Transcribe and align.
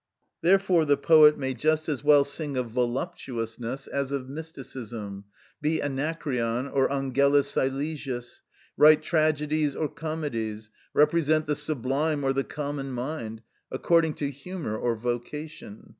Therefore 0.41 0.83
the 0.83 0.97
poet 0.97 1.37
may 1.37 1.53
just 1.53 1.87
as 1.87 2.03
well 2.03 2.23
sing 2.23 2.57
of 2.57 2.71
voluptuousness 2.71 3.85
as 3.85 4.11
of 4.11 4.27
mysticism, 4.27 5.25
be 5.61 5.79
Anacreon 5.79 6.67
or 6.67 6.91
Angelus 6.91 7.51
Silesius, 7.53 8.41
write 8.75 9.03
tragedies 9.03 9.75
or 9.75 9.87
comedies, 9.87 10.71
represent 10.95 11.45
the 11.45 11.53
sublime 11.53 12.23
or 12.23 12.33
the 12.33 12.43
common 12.43 12.91
mind—according 12.93 14.15
to 14.15 14.31
humour 14.31 14.75
or 14.75 14.95
vocation. 14.95 15.89